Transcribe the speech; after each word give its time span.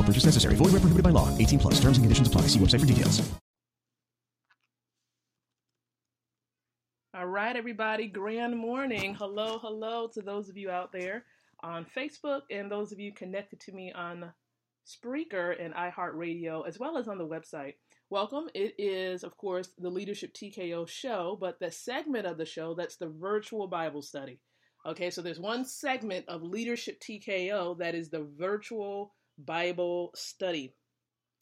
No 0.00 0.06
purchase 0.06 0.24
necessary. 0.24 0.54
Void 0.54 0.72
where 0.72 0.80
prohibited 0.80 1.04
by 1.04 1.10
law. 1.10 1.28
18 1.36 1.58
plus. 1.58 1.74
Terms 1.74 1.98
and 1.98 2.04
conditions 2.04 2.28
apply. 2.28 2.42
See 2.42 2.58
website 2.58 2.80
for 2.80 2.86
details. 2.86 3.20
All 7.12 7.26
right, 7.26 7.54
everybody. 7.54 8.06
Grand 8.08 8.56
morning. 8.56 9.14
Hello, 9.14 9.58
hello 9.58 10.08
to 10.14 10.22
those 10.22 10.48
of 10.48 10.56
you 10.56 10.70
out 10.70 10.90
there 10.90 11.24
on 11.62 11.84
Facebook 11.84 12.42
and 12.50 12.70
those 12.70 12.92
of 12.92 12.98
you 12.98 13.12
connected 13.12 13.60
to 13.60 13.72
me 13.72 13.92
on 13.92 14.32
Spreaker 14.86 15.62
and 15.62 15.74
iHeartRadio, 15.74 16.66
as 16.66 16.78
well 16.78 16.96
as 16.96 17.06
on 17.06 17.18
the 17.18 17.26
website. 17.26 17.74
Welcome. 18.08 18.48
It 18.54 18.74
is, 18.78 19.22
of 19.22 19.36
course, 19.36 19.68
the 19.76 19.90
Leadership 19.90 20.32
TKO 20.32 20.88
show, 20.88 21.36
but 21.38 21.60
the 21.60 21.70
segment 21.70 22.26
of 22.26 22.38
the 22.38 22.46
show 22.46 22.72
that's 22.72 22.96
the 22.96 23.10
virtual 23.10 23.68
Bible 23.68 24.00
study. 24.00 24.40
Okay, 24.86 25.10
so 25.10 25.20
there's 25.20 25.38
one 25.38 25.66
segment 25.66 26.24
of 26.26 26.42
Leadership 26.42 27.00
TKO 27.00 27.76
that 27.78 27.94
is 27.94 28.08
the 28.08 28.26
virtual 28.38 29.12
Bible 29.44 30.12
study. 30.14 30.74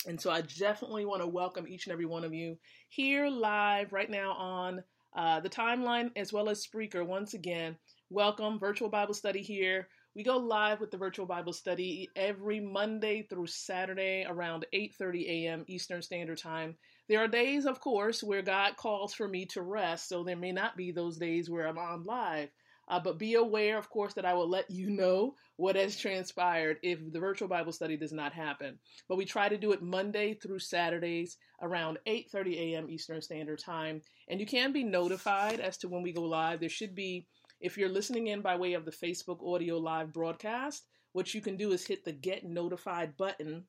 And 0.06 0.20
so 0.20 0.30
I 0.30 0.42
definitely 0.42 1.04
want 1.04 1.22
to 1.22 1.28
welcome 1.28 1.66
each 1.66 1.86
and 1.86 1.92
every 1.92 2.06
one 2.06 2.24
of 2.24 2.32
you 2.32 2.56
here 2.88 3.28
live 3.28 3.92
right 3.92 4.10
now 4.10 4.32
on 4.32 4.82
uh, 5.16 5.40
the 5.40 5.50
timeline 5.50 6.10
as 6.16 6.32
well 6.32 6.48
as 6.48 6.66
Spreaker. 6.66 7.04
Once 7.04 7.34
again, 7.34 7.76
welcome, 8.10 8.58
virtual 8.58 8.88
Bible 8.88 9.14
study 9.14 9.42
here. 9.42 9.88
We 10.14 10.24
go 10.24 10.36
live 10.36 10.80
with 10.80 10.90
the 10.90 10.96
virtual 10.96 11.26
Bible 11.26 11.52
study 11.52 12.08
every 12.16 12.60
Monday 12.60 13.22
through 13.22 13.46
Saturday 13.46 14.24
around 14.28 14.66
8:30 14.72 15.26
a.m. 15.28 15.64
Eastern 15.68 16.02
Standard 16.02 16.38
Time. 16.38 16.76
There 17.08 17.20
are 17.20 17.28
days, 17.28 17.66
of 17.66 17.80
course, 17.80 18.22
where 18.22 18.42
God 18.42 18.76
calls 18.76 19.14
for 19.14 19.28
me 19.28 19.46
to 19.46 19.62
rest, 19.62 20.08
so 20.08 20.24
there 20.24 20.36
may 20.36 20.52
not 20.52 20.76
be 20.76 20.90
those 20.90 21.18
days 21.18 21.48
where 21.48 21.66
I'm 21.66 21.78
on 21.78 22.04
live. 22.04 22.50
Uh, 22.88 22.98
but 22.98 23.18
be 23.18 23.34
aware, 23.34 23.76
of 23.76 23.90
course, 23.90 24.14
that 24.14 24.24
I 24.24 24.32
will 24.32 24.48
let 24.48 24.70
you 24.70 24.88
know 24.88 25.34
what 25.56 25.76
has 25.76 25.96
transpired 25.96 26.78
if 26.82 27.00
the 27.12 27.20
virtual 27.20 27.48
Bible 27.48 27.72
study 27.72 27.96
does 27.96 28.12
not 28.12 28.32
happen. 28.32 28.78
But 29.08 29.16
we 29.16 29.26
try 29.26 29.48
to 29.48 29.58
do 29.58 29.72
it 29.72 29.82
Monday 29.82 30.34
through 30.34 30.60
Saturdays 30.60 31.36
around 31.60 31.98
8:30 32.06 32.56
a.m. 32.56 32.88
Eastern 32.88 33.20
Standard 33.20 33.58
Time, 33.58 34.00
and 34.28 34.40
you 34.40 34.46
can 34.46 34.72
be 34.72 34.84
notified 34.84 35.60
as 35.60 35.76
to 35.78 35.88
when 35.88 36.02
we 36.02 36.12
go 36.12 36.22
live. 36.22 36.60
There 36.60 36.68
should 36.68 36.94
be, 36.94 37.26
if 37.60 37.76
you're 37.76 37.90
listening 37.90 38.28
in 38.28 38.40
by 38.40 38.56
way 38.56 38.72
of 38.72 38.86
the 38.86 38.90
Facebook 38.90 39.44
audio 39.46 39.76
live 39.76 40.12
broadcast, 40.12 40.86
what 41.12 41.34
you 41.34 41.42
can 41.42 41.56
do 41.56 41.72
is 41.72 41.86
hit 41.86 42.04
the 42.04 42.12
Get 42.12 42.44
Notified 42.44 43.16
button, 43.18 43.64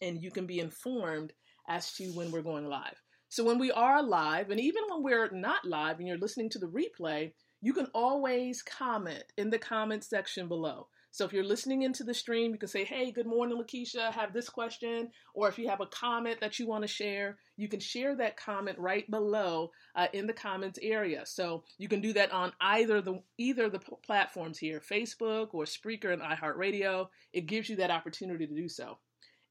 and 0.00 0.22
you 0.22 0.30
can 0.30 0.46
be 0.46 0.60
informed 0.60 1.34
as 1.68 1.92
to 1.94 2.04
when 2.12 2.30
we're 2.30 2.40
going 2.40 2.66
live. 2.66 2.96
So 3.28 3.44
when 3.44 3.58
we 3.58 3.70
are 3.70 4.02
live, 4.02 4.48
and 4.50 4.58
even 4.58 4.84
when 4.88 5.02
we're 5.02 5.30
not 5.32 5.66
live, 5.66 5.98
and 5.98 6.08
you're 6.08 6.16
listening 6.16 6.48
to 6.50 6.58
the 6.58 6.66
replay 6.66 7.32
you 7.60 7.72
can 7.72 7.86
always 7.94 8.62
comment 8.62 9.24
in 9.36 9.50
the 9.50 9.58
comment 9.58 10.04
section 10.04 10.48
below. 10.48 10.88
So 11.10 11.24
if 11.24 11.32
you're 11.32 11.44
listening 11.44 11.82
into 11.82 12.04
the 12.04 12.14
stream, 12.14 12.52
you 12.52 12.58
can 12.58 12.68
say, 12.68 12.84
hey, 12.84 13.10
good 13.10 13.26
morning, 13.26 13.58
Lakeisha, 13.58 14.08
I 14.08 14.10
have 14.10 14.32
this 14.32 14.48
question. 14.48 15.10
Or 15.34 15.48
if 15.48 15.58
you 15.58 15.68
have 15.68 15.80
a 15.80 15.86
comment 15.86 16.40
that 16.40 16.58
you 16.58 16.66
want 16.68 16.82
to 16.82 16.88
share, 16.88 17.38
you 17.56 17.66
can 17.66 17.80
share 17.80 18.14
that 18.16 18.36
comment 18.36 18.78
right 18.78 19.10
below 19.10 19.72
uh, 19.96 20.08
in 20.12 20.26
the 20.26 20.32
comments 20.32 20.78
area. 20.82 21.24
So 21.24 21.64
you 21.78 21.88
can 21.88 22.00
do 22.00 22.12
that 22.12 22.30
on 22.30 22.52
either 22.60 23.00
the 23.00 23.22
either 23.38 23.70
the 23.70 23.80
platforms 24.06 24.58
here, 24.58 24.80
Facebook 24.80 25.54
or 25.54 25.64
Spreaker 25.64 26.12
and 26.12 26.22
iHeartRadio. 26.22 27.08
It 27.32 27.46
gives 27.46 27.68
you 27.68 27.76
that 27.76 27.90
opportunity 27.90 28.46
to 28.46 28.54
do 28.54 28.68
so. 28.68 28.98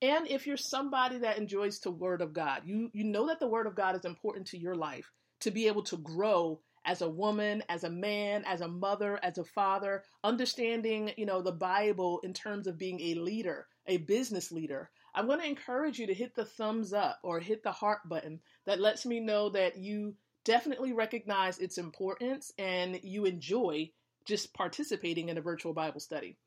And 0.01 0.27
if 0.29 0.45
you're 0.45 0.57
somebody 0.57 1.17
that 1.19 1.39
enjoys 1.39 1.79
the 1.79 1.91
Word 1.91 2.21
of 2.21 2.33
God, 2.33 2.61
you 2.65 2.91
you 2.93 3.03
know 3.03 3.27
that 3.27 3.39
the 3.39 3.47
Word 3.47 3.65
of 3.65 3.75
God 3.75 3.95
is 3.95 4.05
important 4.05 4.47
to 4.47 4.59
your 4.59 4.75
life 4.75 5.11
to 5.41 5.51
be 5.51 5.67
able 5.67 5.83
to 5.83 5.97
grow 5.97 6.59
as 6.87 7.01
a 7.01 7.09
woman, 7.09 7.61
as 7.67 7.83
a 7.83 7.89
man, 7.89 8.43
as 8.45 8.61
a 8.61 8.67
mother, 8.67 9.19
as 9.21 9.37
a 9.37 9.43
father, 9.43 10.03
understanding, 10.23 11.11
you 11.17 11.25
know, 11.25 11.41
the 11.41 11.51
Bible 11.51 12.21
in 12.23 12.33
terms 12.33 12.65
of 12.65 12.77
being 12.77 12.99
a 13.01 13.15
leader, 13.15 13.67
a 13.87 13.97
business 13.97 14.51
leader. 14.53 14.89
I'm 15.13 15.27
going 15.27 15.41
to 15.41 15.47
encourage 15.47 15.99
you 15.99 16.07
to 16.07 16.13
hit 16.13 16.33
the 16.33 16.45
thumbs 16.45 16.93
up 16.93 17.19
or 17.23 17.39
hit 17.39 17.61
the 17.61 17.71
heart 17.71 18.07
button 18.07 18.39
that 18.65 18.79
lets 18.79 19.05
me 19.05 19.19
know 19.19 19.49
that 19.49 19.77
you 19.77 20.15
definitely 20.45 20.93
recognize 20.93 21.59
its 21.59 21.77
importance 21.77 22.53
and 22.57 22.99
you 23.03 23.25
enjoy 23.25 23.91
just 24.25 24.53
participating 24.53 25.27
in 25.27 25.37
a 25.37 25.41
virtual 25.41 25.73
Bible 25.73 25.99
study. 25.99 26.37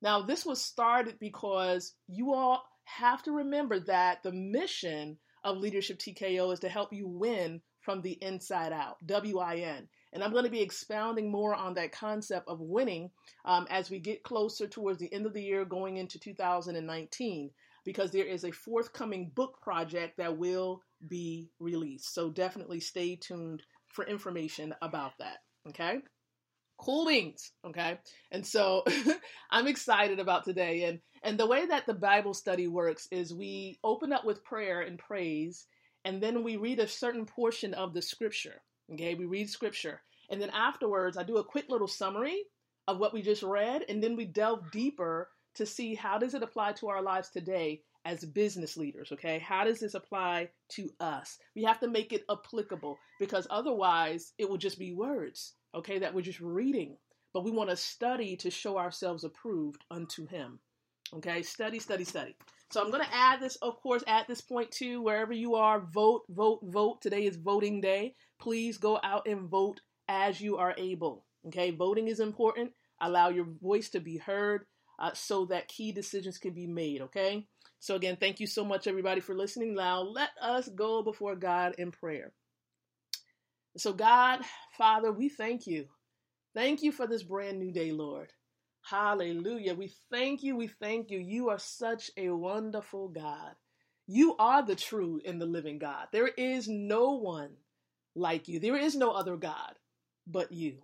Now, 0.00 0.22
this 0.22 0.46
was 0.46 0.62
started 0.62 1.18
because 1.18 1.94
you 2.06 2.32
all 2.32 2.62
have 2.84 3.24
to 3.24 3.32
remember 3.32 3.80
that 3.80 4.22
the 4.22 4.32
mission 4.32 5.18
of 5.42 5.58
Leadership 5.58 5.98
TKO 5.98 6.52
is 6.52 6.60
to 6.60 6.68
help 6.68 6.92
you 6.92 7.08
win 7.08 7.60
from 7.80 8.02
the 8.02 8.12
inside 8.22 8.72
out, 8.72 8.96
W 9.06 9.38
I 9.38 9.56
N. 9.56 9.88
And 10.12 10.22
I'm 10.22 10.32
going 10.32 10.44
to 10.44 10.50
be 10.50 10.60
expounding 10.60 11.30
more 11.30 11.54
on 11.54 11.74
that 11.74 11.92
concept 11.92 12.48
of 12.48 12.60
winning 12.60 13.10
um, 13.44 13.66
as 13.70 13.90
we 13.90 13.98
get 13.98 14.22
closer 14.22 14.66
towards 14.66 14.98
the 14.98 15.12
end 15.12 15.26
of 15.26 15.32
the 15.32 15.42
year 15.42 15.64
going 15.64 15.96
into 15.96 16.18
2019, 16.18 17.50
because 17.84 18.10
there 18.10 18.26
is 18.26 18.44
a 18.44 18.50
forthcoming 18.50 19.30
book 19.34 19.60
project 19.62 20.16
that 20.18 20.36
will 20.36 20.82
be 21.08 21.48
released. 21.58 22.12
So 22.12 22.30
definitely 22.30 22.80
stay 22.80 23.16
tuned 23.16 23.62
for 23.88 24.06
information 24.06 24.74
about 24.82 25.12
that. 25.18 25.38
Okay. 25.68 25.98
Cool 26.78 27.06
beans. 27.06 27.52
Okay. 27.64 27.98
And 28.30 28.46
so 28.46 28.84
I'm 29.50 29.66
excited 29.66 30.18
about 30.18 30.44
today. 30.44 30.84
And, 30.84 31.00
and 31.22 31.38
the 31.38 31.46
way 31.46 31.66
that 31.66 31.86
the 31.86 31.94
Bible 31.94 32.34
study 32.34 32.66
works 32.68 33.06
is 33.10 33.34
we 33.34 33.78
open 33.84 34.12
up 34.12 34.24
with 34.24 34.44
prayer 34.44 34.80
and 34.80 34.98
praise 34.98 35.66
and 36.04 36.22
then 36.22 36.42
we 36.42 36.56
read 36.56 36.78
a 36.78 36.88
certain 36.88 37.26
portion 37.26 37.74
of 37.74 37.94
the 37.94 38.02
scripture. 38.02 38.62
Okay, 38.92 39.14
we 39.14 39.26
read 39.26 39.48
scripture, 39.48 40.02
and 40.30 40.40
then 40.40 40.50
afterwards, 40.50 41.16
I 41.16 41.22
do 41.22 41.38
a 41.38 41.44
quick 41.44 41.66
little 41.68 41.88
summary 41.88 42.42
of 42.88 42.98
what 42.98 43.12
we 43.12 43.22
just 43.22 43.42
read, 43.42 43.84
and 43.88 44.02
then 44.02 44.16
we 44.16 44.24
delve 44.24 44.70
deeper 44.72 45.28
to 45.54 45.66
see 45.66 45.94
how 45.94 46.18
does 46.18 46.34
it 46.34 46.42
apply 46.42 46.72
to 46.72 46.88
our 46.88 47.02
lives 47.02 47.30
today 47.30 47.82
as 48.04 48.24
business 48.24 48.76
leaders. 48.76 49.12
Okay, 49.12 49.38
how 49.38 49.64
does 49.64 49.80
this 49.80 49.94
apply 49.94 50.48
to 50.70 50.88
us? 51.00 51.38
We 51.54 51.64
have 51.64 51.80
to 51.80 51.88
make 51.88 52.12
it 52.12 52.24
applicable 52.30 52.98
because 53.18 53.46
otherwise, 53.50 54.32
it 54.38 54.48
will 54.48 54.58
just 54.58 54.78
be 54.78 54.92
words. 54.92 55.54
Okay, 55.74 55.98
that 55.98 56.14
we're 56.14 56.22
just 56.22 56.40
reading, 56.40 56.96
but 57.32 57.44
we 57.44 57.50
want 57.50 57.70
to 57.70 57.76
study 57.76 58.36
to 58.36 58.50
show 58.50 58.76
ourselves 58.76 59.22
approved 59.22 59.84
unto 59.90 60.26
Him. 60.26 60.58
Okay, 61.14 61.42
study, 61.42 61.78
study, 61.78 62.04
study. 62.04 62.36
So 62.70 62.80
I'm 62.82 62.90
going 62.90 63.04
to 63.04 63.14
add 63.14 63.40
this, 63.40 63.56
of 63.56 63.80
course, 63.82 64.04
at 64.06 64.28
this 64.28 64.40
point 64.40 64.70
too, 64.70 65.02
wherever 65.02 65.32
you 65.32 65.54
are, 65.56 65.80
vote, 65.80 66.22
vote, 66.30 66.60
vote. 66.64 67.02
Today 67.02 67.26
is 67.26 67.36
voting 67.36 67.80
day. 67.80 68.14
Please 68.40 68.78
go 68.78 69.00
out 69.02 69.26
and 69.26 69.48
vote 69.48 69.80
as 70.08 70.40
you 70.40 70.56
are 70.56 70.74
able. 70.78 71.24
Okay, 71.48 71.70
voting 71.70 72.08
is 72.08 72.20
important. 72.20 72.72
Allow 73.00 73.30
your 73.30 73.46
voice 73.62 73.88
to 73.90 74.00
be 74.00 74.18
heard 74.18 74.66
uh, 74.98 75.12
so 75.14 75.46
that 75.46 75.68
key 75.68 75.92
decisions 75.92 76.38
can 76.38 76.52
be 76.52 76.66
made. 76.66 77.00
Okay, 77.02 77.46
So, 77.80 77.96
again, 77.96 78.16
thank 78.20 78.40
you 78.40 78.46
so 78.46 78.64
much, 78.64 78.86
everybody, 78.86 79.20
for 79.20 79.34
listening. 79.34 79.74
Now, 79.74 80.02
let 80.02 80.30
us 80.40 80.68
go 80.68 81.02
before 81.02 81.36
God 81.36 81.74
in 81.78 81.90
prayer. 81.92 82.32
So, 83.76 83.92
God, 83.92 84.40
Father, 84.78 85.12
we 85.12 85.28
thank 85.28 85.66
you. 85.66 85.86
Thank 86.54 86.82
you 86.82 86.92
for 86.92 87.06
this 87.06 87.22
brand 87.22 87.58
new 87.58 87.72
day, 87.72 87.92
Lord. 87.92 88.32
Hallelujah. 88.90 89.74
We 89.74 89.92
thank 90.10 90.42
you. 90.42 90.56
We 90.56 90.66
thank 90.66 91.12
you. 91.12 91.20
You 91.20 91.50
are 91.50 91.60
such 91.60 92.10
a 92.16 92.30
wonderful 92.30 93.08
God. 93.08 93.54
You 94.08 94.34
are 94.36 94.66
the 94.66 94.74
true 94.74 95.20
and 95.24 95.40
the 95.40 95.46
living 95.46 95.78
God. 95.78 96.08
There 96.10 96.26
is 96.26 96.66
no 96.66 97.12
one 97.12 97.50
like 98.16 98.48
you, 98.48 98.58
there 98.58 98.76
is 98.76 98.96
no 98.96 99.12
other 99.12 99.36
God 99.36 99.74
but 100.26 100.50
you. 100.50 100.78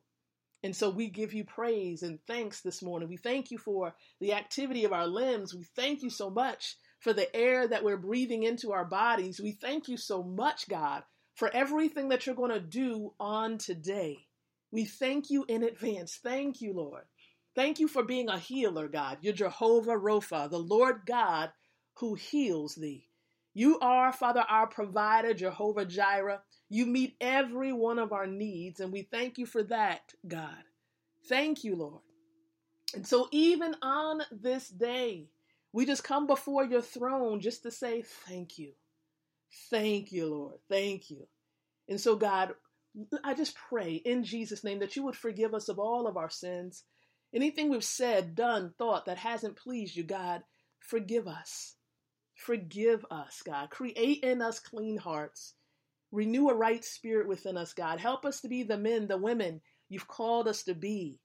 And 0.63 0.75
so 0.75 0.89
we 0.89 1.09
give 1.09 1.35
you 1.35 1.45
praise 1.45 2.05
and 2.05 2.21
thanks 2.27 2.61
this 2.61 2.81
morning. 2.81 3.09
We 3.09 3.17
thank 3.17 3.51
you 3.51 3.59
for 3.59 3.95
the 4.21 4.35
activity 4.35 4.85
of 4.85 4.93
our 4.93 5.09
limbs. 5.09 5.53
We 5.53 5.65
thank 5.75 6.03
you 6.03 6.11
so 6.11 6.31
much 6.31 6.77
for 7.01 7.13
the 7.13 7.35
air 7.35 7.67
that 7.67 7.83
we're 7.83 7.97
breathing 7.97 8.45
into 8.45 8.73
our 8.73 8.85
bodies. 8.85 9.41
We 9.41 9.53
thank 9.53 9.89
you 9.89 9.97
so 9.97 10.23
much, 10.23 10.69
God, 10.69 11.03
for 11.35 11.51
everything 11.53 12.11
that 12.11 12.25
you're 12.25 12.37
going 12.37 12.53
to 12.53 12.61
do 12.61 13.13
on 13.19 13.59
today. 13.59 14.19
We 14.71 14.85
thank 14.85 15.31
you 15.31 15.45
in 15.49 15.63
advance. 15.63 16.19
Thank 16.23 16.61
you, 16.61 16.73
Lord. 16.73 17.05
Thank 17.57 17.81
you 17.81 17.89
for 17.89 18.03
being 18.03 18.29
a 18.29 18.39
healer, 18.39 18.87
God. 18.87 19.19
You're 19.23 19.33
Jehovah 19.33 19.97
Rapha, 19.97 20.51
the 20.51 20.59
Lord 20.59 21.01
God 21.07 21.51
who 21.95 22.15
heals 22.15 22.75
thee. 22.75 23.09
You 23.55 23.79
are, 23.81 24.13
Father, 24.13 24.45
our 24.47 24.67
provider, 24.67 25.33
Jehovah 25.33 25.87
Jireh. 25.87 26.43
You 26.69 26.85
meet 26.85 27.17
every 27.19 27.73
one 27.73 27.99
of 27.99 28.13
our 28.13 28.27
needs, 28.27 28.81
and 28.81 28.93
we 28.93 29.03
thank 29.03 29.39
you 29.39 29.47
for 29.47 29.63
that, 29.65 30.13
God. 30.29 30.63
Thank 31.31 31.65
you, 31.65 31.77
Lord. 31.77 32.03
And 32.95 33.07
so, 33.07 33.29
even 33.33 33.75
on 33.81 34.21
this 34.31 34.69
day, 34.69 35.31
we 35.73 35.87
just 35.87 36.05
come 36.05 36.27
before 36.27 36.65
your 36.65 36.83
throne 36.83 37.41
just 37.41 37.63
to 37.63 37.71
say 37.71 38.03
thank 38.03 38.59
you. 38.59 38.73
Thank 39.71 40.13
you, 40.13 40.27
Lord. 40.27 40.59
Thank 40.69 41.11
you. 41.11 41.27
And 41.89 41.99
so, 41.99 42.17
God, 42.17 42.55
I 43.25 43.33
just 43.33 43.57
pray 43.57 43.95
in 43.95 44.25
Jesus' 44.25 44.63
name 44.63 44.81
that 44.81 44.97
you 44.97 45.03
would 45.05 45.17
forgive 45.17 45.55
us 45.55 45.71
of 45.71 45.79
all 45.79 46.07
of 46.07 46.19
our 46.19 46.31
sins. 46.31 46.85
Anything 47.37 47.69
we've 47.69 47.85
said, 47.85 48.35
done, 48.35 48.73
thought 48.79 49.05
that 49.05 49.19
hasn't 49.19 49.59
pleased 49.59 49.95
you, 49.95 50.05
God, 50.05 50.43
forgive 50.81 51.29
us. 51.29 51.75
Forgive 52.35 53.05
us, 53.11 53.43
God. 53.45 53.69
Create 53.69 54.25
in 54.25 54.41
us 54.41 54.59
clean 54.59 54.97
hearts. 54.97 55.53
Renew 56.11 56.49
a 56.49 56.55
right 56.55 56.83
spirit 56.83 57.29
within 57.29 57.59
us, 57.59 57.75
God. 57.75 58.01
Help 58.01 58.25
us 58.25 58.41
to 58.41 58.49
be 58.49 58.63
the 58.63 58.79
men, 58.79 59.07
the 59.07 59.19
women 59.19 59.61
you've 59.91 60.09
called 60.09 60.49
us 60.49 60.63
to 60.63 60.75
be. 60.75 61.19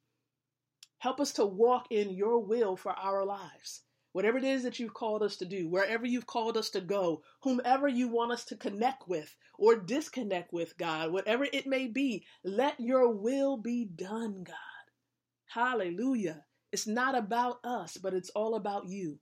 Help 0.98 1.22
us 1.22 1.31
to 1.31 1.46
walk 1.46 1.88
in 1.92 2.10
your 2.10 2.40
will 2.40 2.75
for 2.75 2.92
our 2.92 3.25
lives. 3.25 3.84
Whatever 4.12 4.38
it 4.38 4.44
is 4.44 4.64
that 4.64 4.80
you've 4.80 4.94
called 4.94 5.24
us 5.24 5.38
to 5.38 5.46
do, 5.46 5.69
wherever 5.69 6.06
you've 6.06 6.28
called 6.28 6.57
us 6.57 6.72
to 6.72 6.81
go, 6.81 7.24
whomever 7.44 7.88
you 7.88 8.10
want 8.10 8.34
us 8.34 8.44
to 8.48 8.57
connect 8.57 9.07
with 9.07 9.34
or 9.57 9.78
disconnect 9.78 10.52
with, 10.52 10.78
God, 10.78 11.14
whatever 11.14 11.48
it 11.54 11.68
may 11.68 11.88
be, 11.88 12.25
let 12.44 12.78
your 12.81 13.07
will 13.16 13.56
be 13.56 13.86
done, 13.86 14.44
God. 14.44 14.81
Hallelujah. 15.53 16.45
It's 16.71 16.88
not 16.88 17.13
about 17.13 17.59
us, 17.65 17.98
but 17.98 18.13
it's 18.13 18.30
all 18.30 18.56
about 18.56 18.88
you. 18.88 19.19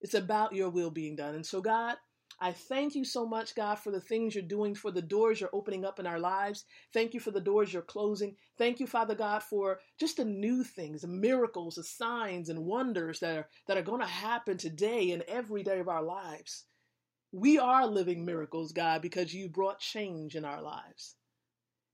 It's 0.00 0.14
about 0.14 0.54
your 0.54 0.70
will 0.70 0.90
being 0.90 1.14
done. 1.14 1.36
And 1.36 1.46
so, 1.46 1.60
God, 1.60 1.96
I 2.40 2.50
thank 2.50 2.96
you 2.96 3.04
so 3.04 3.24
much, 3.24 3.54
God, 3.54 3.76
for 3.76 3.92
the 3.92 4.00
things 4.00 4.34
you're 4.34 4.42
doing, 4.42 4.74
for 4.74 4.90
the 4.90 5.00
doors 5.00 5.40
you're 5.40 5.54
opening 5.54 5.84
up 5.84 6.00
in 6.00 6.06
our 6.08 6.18
lives. 6.18 6.64
Thank 6.92 7.14
you 7.14 7.20
for 7.20 7.30
the 7.30 7.40
doors 7.40 7.72
you're 7.72 7.82
closing. 7.82 8.34
Thank 8.58 8.80
you, 8.80 8.88
Father 8.88 9.14
God, 9.14 9.44
for 9.44 9.78
just 10.00 10.16
the 10.16 10.24
new 10.24 10.64
things, 10.64 11.02
the 11.02 11.08
miracles, 11.08 11.76
the 11.76 11.84
signs 11.84 12.48
and 12.48 12.64
wonders 12.64 13.20
that 13.20 13.36
are 13.36 13.48
that 13.68 13.76
are 13.76 13.82
going 13.82 14.00
to 14.00 14.06
happen 14.06 14.56
today 14.56 15.12
and 15.12 15.22
every 15.28 15.62
day 15.62 15.78
of 15.78 15.88
our 15.88 16.02
lives. 16.02 16.64
We 17.30 17.60
are 17.60 17.86
living 17.86 18.24
miracles, 18.24 18.72
God, 18.72 19.00
because 19.00 19.32
you 19.32 19.48
brought 19.48 19.78
change 19.78 20.34
in 20.34 20.44
our 20.44 20.60
lives. 20.60 21.14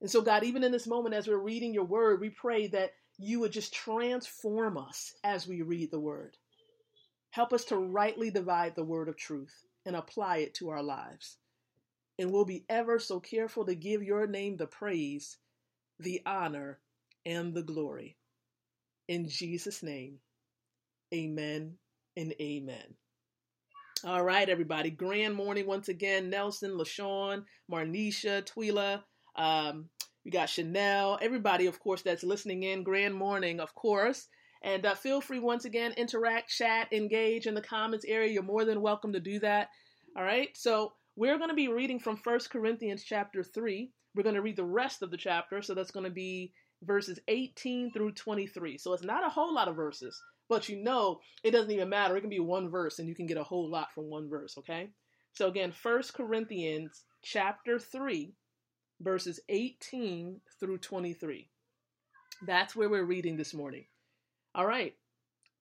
And 0.01 0.09
so, 0.09 0.21
God, 0.21 0.43
even 0.43 0.63
in 0.63 0.71
this 0.71 0.87
moment, 0.87 1.13
as 1.13 1.27
we're 1.27 1.37
reading 1.37 1.73
your 1.73 1.83
word, 1.85 2.19
we 2.19 2.29
pray 2.29 2.67
that 2.67 2.93
you 3.19 3.41
would 3.41 3.51
just 3.51 3.73
transform 3.73 4.77
us 4.77 5.13
as 5.23 5.45
we 5.45 5.61
read 5.61 5.91
the 5.91 5.99
word. 5.99 6.37
Help 7.31 7.53
us 7.53 7.65
to 7.65 7.77
rightly 7.77 8.31
divide 8.31 8.75
the 8.75 8.83
word 8.83 9.09
of 9.09 9.17
truth 9.17 9.65
and 9.85 9.95
apply 9.95 10.37
it 10.37 10.53
to 10.55 10.69
our 10.69 10.81
lives. 10.81 11.37
And 12.17 12.31
we'll 12.31 12.45
be 12.45 12.65
ever 12.69 12.97
so 12.97 13.19
careful 13.19 13.65
to 13.65 13.75
give 13.75 14.03
your 14.03 14.25
name 14.25 14.57
the 14.57 14.67
praise, 14.67 15.37
the 15.99 16.21
honor, 16.25 16.79
and 17.25 17.53
the 17.53 17.61
glory. 17.61 18.17
In 19.07 19.27
Jesus' 19.27 19.83
name, 19.83 20.19
amen 21.13 21.75
and 22.15 22.33
amen. 22.41 22.95
All 24.05 24.23
right, 24.23 24.47
everybody. 24.47 24.91
Grand 24.91 25.35
morning 25.35 25.65
once 25.65 25.89
again. 25.89 26.29
Nelson, 26.29 26.71
LaShawn, 26.71 27.43
Marnisha, 27.69 28.43
Twila, 28.43 29.03
um, 29.35 29.89
we 30.25 30.31
got 30.31 30.49
Chanel, 30.49 31.17
everybody, 31.21 31.65
of 31.65 31.79
course, 31.79 32.01
that's 32.01 32.23
listening 32.23 32.63
in. 32.63 32.83
Grand 32.83 33.15
morning, 33.15 33.59
of 33.59 33.73
course. 33.73 34.27
And 34.61 34.85
uh, 34.85 34.95
feel 34.95 35.21
free 35.21 35.39
once 35.39 35.65
again, 35.65 35.93
interact, 35.93 36.49
chat, 36.49 36.91
engage 36.91 37.47
in 37.47 37.53
the 37.53 37.61
comments 37.61 38.05
area. 38.05 38.31
You're 38.31 38.43
more 38.43 38.65
than 38.65 38.81
welcome 38.81 39.13
to 39.13 39.19
do 39.19 39.39
that. 39.39 39.69
All 40.17 40.23
right. 40.23 40.49
So 40.55 40.93
we're 41.15 41.37
going 41.37 41.49
to 41.49 41.55
be 41.55 41.69
reading 41.69 41.99
from 41.99 42.17
First 42.17 42.49
Corinthians 42.49 43.03
chapter 43.03 43.43
3. 43.43 43.91
We're 44.15 44.23
going 44.23 44.35
to 44.35 44.41
read 44.41 44.57
the 44.57 44.65
rest 44.65 45.01
of 45.01 45.11
the 45.11 45.17
chapter. 45.17 45.61
So 45.61 45.73
that's 45.73 45.91
going 45.91 46.05
to 46.05 46.11
be 46.11 46.51
verses 46.83 47.19
18 47.29 47.91
through 47.93 48.11
23. 48.13 48.77
So 48.77 48.93
it's 48.93 49.03
not 49.03 49.25
a 49.25 49.29
whole 49.29 49.53
lot 49.53 49.69
of 49.69 49.75
verses, 49.75 50.21
but 50.49 50.67
you 50.67 50.83
know 50.83 51.19
it 51.43 51.51
doesn't 51.51 51.71
even 51.71 51.89
matter. 51.89 52.17
It 52.17 52.21
can 52.21 52.29
be 52.29 52.39
one 52.39 52.69
verse 52.69 52.99
and 52.99 53.07
you 53.07 53.15
can 53.15 53.27
get 53.27 53.37
a 53.37 53.43
whole 53.43 53.69
lot 53.69 53.93
from 53.93 54.09
one 54.09 54.29
verse. 54.29 54.57
Okay. 54.57 54.89
So 55.33 55.47
again, 55.47 55.71
First 55.71 56.13
Corinthians 56.13 57.03
chapter 57.21 57.79
3 57.79 58.33
verses 59.01 59.39
18 59.49 60.41
through 60.59 60.77
23. 60.77 61.49
That's 62.45 62.75
where 62.75 62.89
we're 62.89 63.03
reading 63.03 63.37
this 63.37 63.53
morning. 63.53 63.85
All 64.55 64.65
right, 64.65 64.95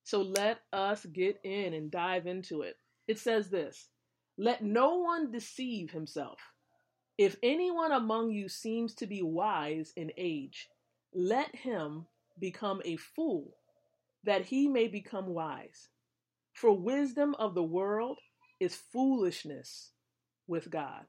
so 0.05 0.23
let 0.23 0.61
us 0.73 1.05
get 1.07 1.39
in 1.45 1.75
and 1.75 1.91
dive 1.91 2.27
into 2.27 2.63
it. 2.63 2.77
It 3.07 3.19
says 3.19 3.51
this 3.51 3.89
Let 4.37 4.63
no 4.63 4.97
one 4.97 5.31
deceive 5.31 5.91
himself. 5.91 6.39
If 7.19 7.37
anyone 7.43 7.93
among 7.93 8.31
you 8.31 8.49
seems 8.49 8.95
to 8.95 9.07
be 9.07 9.23
wise 9.23 9.93
in 9.97 10.13
age, 10.17 10.69
let 11.13 11.55
him 11.55 12.07
become 12.39 12.81
a 12.85 12.97
fool, 12.97 13.57
that 14.25 14.47
he 14.47 14.69
may 14.69 14.87
become 14.87 15.27
wise. 15.27 15.89
For 16.55 16.73
wisdom 16.73 17.35
of 17.39 17.55
the 17.55 17.63
world 17.63 18.19
is 18.61 18.75
foolishness 18.75 19.91
with 20.47 20.71
God. 20.71 21.05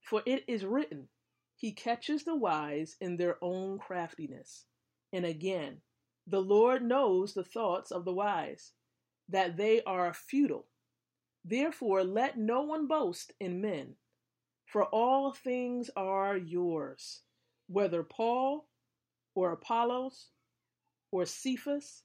For 0.00 0.22
it 0.26 0.44
is 0.46 0.64
written, 0.64 1.08
he 1.56 1.72
catches 1.72 2.24
the 2.24 2.36
wise 2.36 2.96
in 3.00 3.16
their 3.16 3.42
own 3.42 3.78
craftiness. 3.78 4.66
And 5.12 5.24
again, 5.24 5.80
the 6.26 6.42
Lord 6.42 6.82
knows 6.82 7.32
the 7.32 7.44
thoughts 7.44 7.90
of 7.90 8.04
the 8.04 8.12
wise, 8.12 8.72
that 9.28 9.56
they 9.56 9.82
are 9.84 10.12
futile. 10.12 10.66
Therefore, 11.44 12.04
let 12.04 12.36
no 12.36 12.62
one 12.62 12.86
boast 12.86 13.32
in 13.40 13.62
men, 13.62 13.94
for 14.66 14.84
all 14.84 15.32
things 15.32 15.88
are 15.96 16.36
yours, 16.36 17.22
whether 17.68 18.02
Paul 18.02 18.68
or 19.34 19.52
Apollos 19.52 20.28
or 21.10 21.24
Cephas 21.24 22.02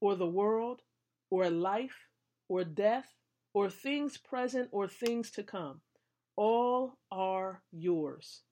or 0.00 0.16
the 0.16 0.26
world 0.26 0.82
or 1.30 1.48
life 1.48 2.08
or 2.48 2.64
death 2.64 3.14
or 3.54 3.70
things 3.70 4.16
present 4.16 4.68
or 4.72 4.88
things 4.88 5.30
to 5.32 5.44
come. 5.44 5.80
All 6.36 6.98
are 7.12 7.62
yours 7.70 8.42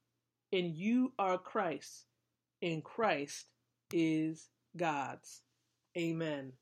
and 0.52 0.74
you 0.74 1.12
are 1.18 1.38
Christ, 1.38 2.04
and 2.62 2.82
Christ 2.82 3.46
is 3.92 4.48
God's. 4.76 5.42
Amen. 5.96 6.52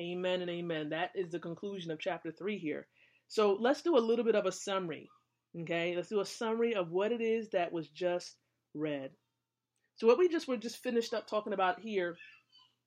Amen 0.00 0.40
and 0.40 0.50
amen. 0.50 0.90
That 0.90 1.10
is 1.14 1.30
the 1.30 1.38
conclusion 1.38 1.90
of 1.90 1.98
chapter 1.98 2.32
3 2.32 2.58
here. 2.58 2.86
So 3.28 3.56
let's 3.60 3.82
do 3.82 3.96
a 3.96 4.00
little 4.00 4.24
bit 4.24 4.34
of 4.34 4.46
a 4.46 4.52
summary. 4.52 5.08
Okay, 5.58 5.94
let's 5.94 6.08
do 6.08 6.20
a 6.20 6.26
summary 6.26 6.74
of 6.74 6.90
what 6.90 7.12
it 7.12 7.20
is 7.20 7.50
that 7.50 7.72
was 7.72 7.88
just 7.88 8.36
read. 8.74 9.10
So 9.96 10.06
what 10.06 10.18
we 10.18 10.28
just 10.28 10.48
were 10.48 10.56
just 10.56 10.82
finished 10.82 11.12
up 11.12 11.26
talking 11.26 11.52
about 11.52 11.80
here, 11.80 12.16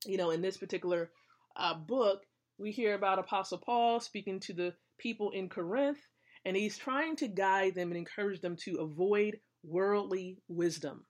you 0.06 0.18
know, 0.18 0.32
in 0.32 0.42
this 0.42 0.58
particular 0.58 1.12
uh, 1.56 1.76
book, 1.76 2.24
we 2.58 2.72
hear 2.72 2.96
about 2.96 3.20
Apostle 3.20 3.60
Paul 3.60 4.00
speaking 4.00 4.40
to 4.42 4.54
the 4.54 4.74
people 4.98 5.30
in 5.32 5.48
Corinth, 5.48 6.00
and 6.44 6.58
he's 6.58 6.78
trying 6.78 7.16
to 7.18 7.28
guide 7.28 7.76
them 7.76 7.90
and 7.90 7.98
encourage 7.98 8.42
them 8.42 8.56
to 8.64 8.78
avoid 8.78 9.40
worldly 9.68 10.38
wisdom. 10.48 11.06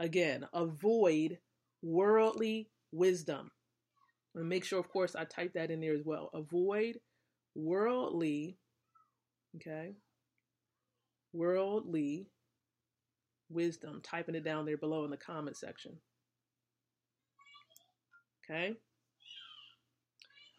Again, 0.00 0.46
avoid 0.52 1.38
worldly 1.82 2.70
wisdom. 2.90 3.50
And 4.34 4.48
make 4.48 4.64
sure, 4.64 4.80
of 4.80 4.88
course, 4.88 5.14
I 5.14 5.24
type 5.24 5.52
that 5.54 5.70
in 5.70 5.80
there 5.80 5.94
as 5.94 6.04
well. 6.04 6.30
Avoid 6.32 6.98
worldly, 7.54 8.56
okay, 9.56 9.92
worldly 11.32 12.26
wisdom. 13.50 14.00
Typing 14.02 14.34
it 14.34 14.44
down 14.44 14.64
there 14.64 14.78
below 14.78 15.04
in 15.04 15.10
the 15.10 15.16
comment 15.16 15.56
section. 15.56 15.92
Okay. 18.44 18.74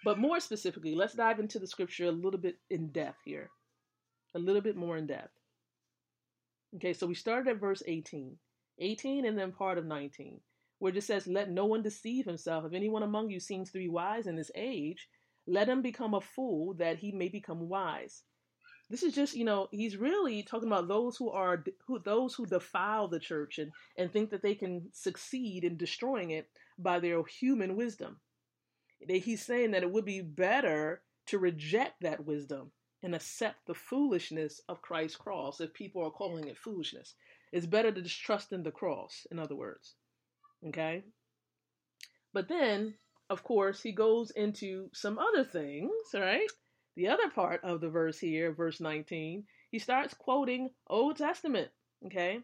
But 0.06 0.20
more 0.20 0.40
specifically, 0.40 0.96
let's 0.96 1.14
dive 1.14 1.40
into 1.40 1.60
the 1.60 1.68
scripture 1.68 2.06
a 2.06 2.12
little 2.12 2.40
bit 2.40 2.58
in 2.70 2.92
depth 2.92 3.20
here. 3.26 3.50
A 4.36 4.40
little 4.40 4.62
bit 4.62 4.76
more 4.76 4.98
in 4.98 5.08
depth. 5.08 5.32
Okay, 6.76 6.94
so 6.94 7.06
we 7.06 7.16
started 7.16 7.50
at 7.50 7.60
verse 7.60 7.84
18. 7.86 8.36
18 8.80 9.26
and 9.26 9.38
then 9.38 9.52
part 9.52 9.78
of 9.78 9.86
19, 9.86 10.40
where 10.80 10.92
it 10.92 10.96
just 10.96 11.08
says, 11.08 11.28
Let 11.28 11.52
no 11.52 11.66
one 11.66 11.84
deceive 11.84 12.26
himself. 12.26 12.66
If 12.66 12.74
anyone 12.74 13.04
among 13.04 13.30
you 13.30 13.40
seems 13.40 13.72
to 13.72 13.78
be 13.78 13.90
wise 13.90 14.26
in 14.28 14.36
this 14.36 14.52
age, 14.56 15.08
let 15.46 15.70
him 15.70 15.82
become 15.82 16.14
a 16.14 16.22
fool 16.22 16.74
that 16.76 16.98
he 16.98 17.12
may 17.12 17.28
become 17.28 17.70
wise. 17.70 18.24
This 18.90 19.04
is 19.04 19.14
just, 19.14 19.36
you 19.36 19.46
know, 19.46 19.68
he's 19.72 19.98
really 19.98 20.44
talking 20.44 20.68
about 20.68 20.88
those 20.88 21.16
who 21.18 21.30
are 21.30 21.64
who 21.88 22.00
those 22.00 22.36
who 22.36 22.46
defile 22.46 23.08
the 23.08 23.20
church 23.20 23.58
and 23.58 23.72
and 23.98 24.12
think 24.12 24.30
that 24.32 24.42
they 24.42 24.56
can 24.56 24.90
succeed 24.92 25.64
in 25.64 25.78
destroying 25.78 26.32
it 26.32 26.48
by 26.78 27.00
their 27.00 27.24
human 27.26 27.76
wisdom. 27.76 28.20
He's 29.08 29.46
saying 29.46 29.72
that 29.72 29.84
it 29.84 29.92
would 29.92 30.06
be 30.06 30.22
better 30.22 31.02
to 31.28 31.40
reject 31.40 32.02
that 32.02 32.26
wisdom 32.26 32.72
and 33.04 33.14
accept 33.14 33.68
the 33.68 33.74
foolishness 33.74 34.62
of 34.68 34.82
Christ's 34.82 35.18
cross 35.18 35.62
if 35.62 35.74
people 35.74 36.04
are 36.04 36.12
calling 36.12 36.48
it 36.48 36.58
foolishness. 36.58 37.16
It's 37.52 37.66
better 37.66 37.92
to 37.92 38.02
just 38.02 38.22
trust 38.22 38.52
in 38.52 38.64
the 38.64 38.72
cross, 38.72 39.28
in 39.30 39.38
other 39.38 39.56
words. 39.56 39.94
Okay? 40.68 41.04
But 42.34 42.48
then, 42.48 42.96
of 43.30 43.44
course, 43.44 43.84
he 43.84 43.92
goes 43.92 44.32
into 44.32 44.90
some 44.94 45.20
other 45.20 45.44
things, 45.44 45.92
right? 46.14 46.48
The 46.96 47.10
other 47.10 47.30
part 47.30 47.64
of 47.64 47.82
the 47.82 47.90
verse 47.90 48.18
here, 48.20 48.52
verse 48.54 48.80
19, 48.80 49.44
he 49.70 49.80
starts 49.80 50.14
quoting 50.14 50.72
Old 50.88 51.18
Testament. 51.18 51.70
Okay? 52.06 52.40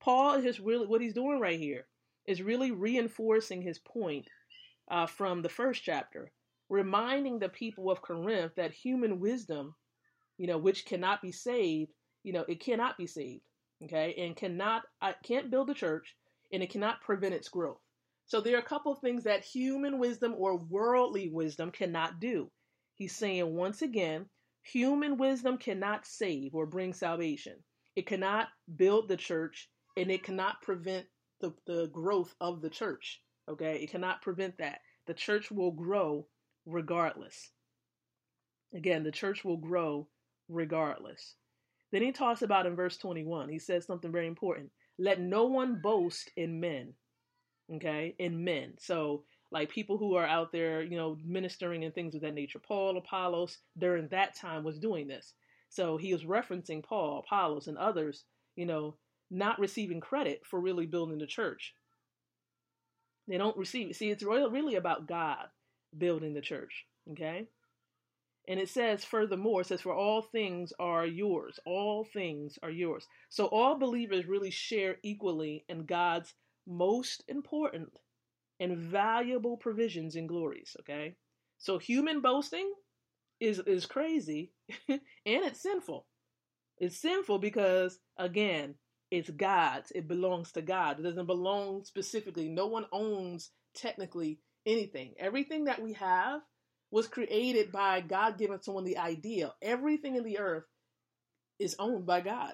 Paul 0.00 0.34
is 0.34 0.60
really 0.60 0.86
what 0.86 1.00
he's 1.00 1.14
doing 1.14 1.40
right 1.40 1.58
here 1.58 1.86
is 2.26 2.42
really 2.42 2.70
reinforcing 2.70 3.62
his 3.62 3.78
point 3.78 4.28
uh, 4.90 5.06
from 5.06 5.42
the 5.42 5.48
first 5.48 5.82
chapter, 5.82 6.30
reminding 6.68 7.38
the 7.38 7.48
people 7.48 7.90
of 7.90 8.02
Corinth 8.02 8.52
that 8.56 8.72
human 8.72 9.20
wisdom, 9.20 9.74
you 10.38 10.46
know, 10.46 10.58
which 10.58 10.84
cannot 10.84 11.22
be 11.22 11.32
saved, 11.32 11.92
you 12.22 12.32
know, 12.32 12.44
it 12.48 12.60
cannot 12.60 12.96
be 12.96 13.06
saved 13.06 13.42
okay, 13.84 14.14
and 14.18 14.36
cannot 14.36 14.82
I 15.00 15.14
can't 15.24 15.50
build 15.50 15.70
a 15.70 15.74
church, 15.74 16.16
and 16.52 16.62
it 16.62 16.70
cannot 16.70 17.02
prevent 17.02 17.34
its 17.34 17.48
growth. 17.48 17.80
So 18.26 18.40
there 18.40 18.56
are 18.56 18.60
a 18.60 18.62
couple 18.62 18.92
of 18.92 19.00
things 19.00 19.24
that 19.24 19.44
human 19.44 19.98
wisdom 19.98 20.34
or 20.36 20.56
worldly 20.56 21.28
wisdom 21.28 21.70
cannot 21.70 22.20
do. 22.20 22.50
He's 22.94 23.14
saying 23.14 23.54
once 23.54 23.82
again, 23.82 24.26
human 24.62 25.18
wisdom 25.18 25.58
cannot 25.58 26.06
save 26.06 26.54
or 26.54 26.66
bring 26.66 26.94
salvation. 26.94 27.62
It 27.96 28.06
cannot 28.06 28.48
build 28.76 29.08
the 29.08 29.16
church, 29.16 29.68
and 29.96 30.10
it 30.10 30.22
cannot 30.22 30.62
prevent 30.62 31.06
the, 31.40 31.52
the 31.66 31.88
growth 31.88 32.34
of 32.40 32.62
the 32.62 32.70
church. 32.70 33.20
Okay, 33.48 33.82
it 33.82 33.90
cannot 33.90 34.22
prevent 34.22 34.56
that. 34.58 34.80
The 35.06 35.14
church 35.14 35.50
will 35.50 35.72
grow 35.72 36.26
regardless. 36.64 37.50
Again, 38.72 39.04
the 39.04 39.12
church 39.12 39.44
will 39.44 39.58
grow 39.58 40.08
regardless. 40.48 41.34
Then 41.92 42.02
he 42.02 42.12
talks 42.12 42.42
about 42.42 42.66
in 42.66 42.74
verse 42.76 42.96
21, 42.96 43.48
he 43.48 43.58
says 43.58 43.86
something 43.86 44.10
very 44.12 44.26
important. 44.26 44.70
Let 44.98 45.20
no 45.20 45.46
one 45.46 45.80
boast 45.82 46.30
in 46.36 46.60
men. 46.60 46.94
Okay? 47.72 48.14
In 48.18 48.44
men. 48.44 48.74
So, 48.78 49.24
like 49.50 49.70
people 49.70 49.98
who 49.98 50.16
are 50.16 50.26
out 50.26 50.50
there, 50.50 50.82
you 50.82 50.96
know, 50.96 51.16
ministering 51.24 51.84
and 51.84 51.94
things 51.94 52.14
of 52.14 52.22
that 52.22 52.34
nature. 52.34 52.58
Paul, 52.58 52.96
Apollos, 52.96 53.58
during 53.78 54.08
that 54.08 54.34
time 54.34 54.64
was 54.64 54.80
doing 54.80 55.06
this. 55.06 55.34
So 55.68 55.96
he 55.96 56.12
was 56.12 56.24
referencing 56.24 56.82
Paul, 56.82 57.24
Apollos, 57.24 57.68
and 57.68 57.78
others, 57.78 58.24
you 58.56 58.66
know, 58.66 58.96
not 59.30 59.58
receiving 59.58 60.00
credit 60.00 60.42
for 60.44 60.60
really 60.60 60.86
building 60.86 61.18
the 61.18 61.26
church. 61.26 61.74
They 63.28 63.38
don't 63.38 63.56
receive. 63.56 63.94
See, 63.94 64.10
it's 64.10 64.22
really 64.22 64.74
about 64.74 65.06
God 65.06 65.46
building 65.96 66.34
the 66.34 66.40
church. 66.40 66.84
Okay? 67.12 67.46
And 68.46 68.60
it 68.60 68.68
says, 68.68 69.04
furthermore, 69.04 69.62
it 69.62 69.68
says, 69.68 69.80
for 69.80 69.94
all 69.94 70.20
things 70.20 70.72
are 70.78 71.06
yours. 71.06 71.58
All 71.64 72.04
things 72.04 72.58
are 72.62 72.70
yours. 72.70 73.06
So 73.30 73.46
all 73.46 73.78
believers 73.78 74.26
really 74.26 74.50
share 74.50 74.96
equally 75.02 75.64
in 75.68 75.86
God's 75.86 76.34
most 76.66 77.24
important 77.28 77.90
and 78.60 78.76
valuable 78.76 79.56
provisions 79.56 80.16
and 80.16 80.28
glories. 80.28 80.76
Okay? 80.80 81.16
So 81.58 81.78
human 81.78 82.20
boasting 82.20 82.70
is 83.40 83.58
is 83.66 83.86
crazy 83.86 84.52
and 84.88 85.00
it's 85.26 85.60
sinful. 85.62 86.06
It's 86.78 87.00
sinful 87.00 87.38
because 87.38 87.98
again, 88.18 88.74
it's 89.10 89.30
God's. 89.30 89.90
It 89.92 90.08
belongs 90.08 90.52
to 90.52 90.62
God. 90.62 90.98
It 90.98 91.02
doesn't 91.02 91.26
belong 91.26 91.84
specifically. 91.84 92.48
No 92.48 92.66
one 92.66 92.86
owns 92.92 93.50
technically 93.74 94.40
anything. 94.66 95.14
Everything 95.18 95.64
that 95.64 95.80
we 95.80 95.92
have 95.94 96.40
was 96.94 97.08
created 97.08 97.72
by 97.72 98.00
God 98.00 98.38
giving 98.38 98.60
someone 98.62 98.84
the 98.84 98.98
idea. 98.98 99.52
Everything 99.60 100.14
in 100.14 100.22
the 100.22 100.38
earth 100.38 100.62
is 101.58 101.74
owned 101.80 102.06
by 102.06 102.20
God. 102.20 102.52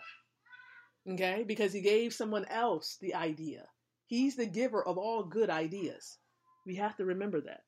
Okay? 1.06 1.44
Because 1.47 1.75
he 1.75 1.82
gave 1.82 2.14
someone 2.14 2.47
else 2.47 2.97
the 3.02 3.14
idea. 3.14 3.66
He's 4.06 4.37
the 4.37 4.47
giver 4.47 4.82
of 4.82 4.97
all 4.97 5.25
good 5.25 5.50
ideas. 5.50 6.16
We 6.64 6.76
have 6.76 6.97
to 6.97 7.04
remember 7.04 7.42
that. 7.42 7.61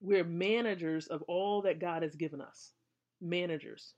We're 0.00 0.24
managers 0.24 1.06
of 1.06 1.22
all 1.28 1.62
that 1.62 1.78
God 1.78 2.02
has 2.02 2.16
given 2.16 2.40
us. 2.40 2.72
Managers. 3.20 3.94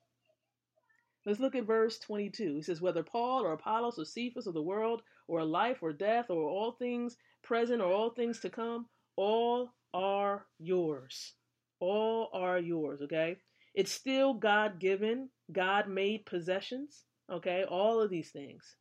Let's 1.25 1.41
look 1.41 1.55
at 1.55 1.65
verse 1.65 1.99
22. 2.01 2.57
He 2.57 2.63
says, 2.63 2.83
Whether 2.83 3.03
Paul 3.03 3.41
or 3.43 3.55
Apollos 3.55 3.99
or 3.99 4.05
Cephas 4.05 4.47
or 4.47 4.53
the 4.53 4.61
world 4.61 5.01
or 5.27 5.43
life 5.43 5.79
or 5.81 5.95
death 5.95 6.27
or 6.29 6.51
all 6.51 6.73
things 6.73 7.17
present 7.43 7.81
or 7.81 7.91
all 7.91 8.11
things 8.11 8.41
to 8.41 8.51
come, 8.51 8.89
all 9.17 9.71
are 9.95 10.45
yours. 10.59 11.33
All 11.81 12.31
are 12.33 12.59
yours, 12.59 13.03
okay? 13.03 13.37
It's 13.75 13.93
still 13.93 14.35
God 14.35 14.81
given, 14.81 15.29
God 15.53 15.89
made 15.89 16.25
possessions, 16.25 17.05
okay? 17.31 17.65
All 17.65 18.01
of 18.01 18.11
these 18.11 18.31
things. 18.31 18.77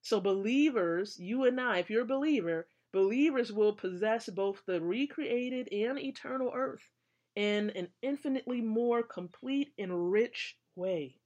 So, 0.00 0.20
believers, 0.20 1.16
you 1.18 1.44
and 1.44 1.60
I, 1.60 1.78
if 1.78 1.90
you're 1.90 2.02
a 2.02 2.06
believer, 2.06 2.66
believers 2.92 3.52
will 3.52 3.74
possess 3.74 4.28
both 4.28 4.62
the 4.66 4.80
recreated 4.80 5.72
and 5.72 5.98
eternal 5.98 6.50
earth 6.54 6.88
in 7.36 7.70
an 7.70 7.88
infinitely 8.02 8.60
more 8.60 9.02
complete 9.02 9.72
and 9.78 10.10
rich 10.10 10.56
way. 10.74 11.16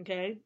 Okay? 0.00 0.38